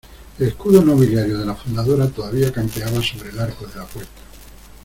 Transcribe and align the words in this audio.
el 0.39 0.47
escudo 0.47 0.81
nobiliario 0.83 1.37
de 1.37 1.45
la 1.45 1.53
fundadora 1.53 2.07
todavía 2.09 2.51
campeaba 2.51 3.03
sobre 3.03 3.29
el 3.29 3.39
arco 3.39 3.67
de 3.67 3.75
la 3.75 3.85
puerta. 3.85 4.11